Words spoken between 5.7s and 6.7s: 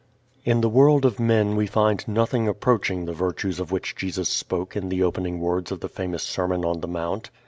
of the famous Sermon